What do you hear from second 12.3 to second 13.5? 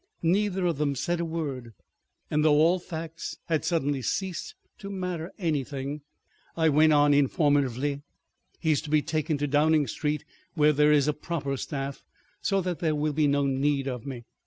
so that there will be no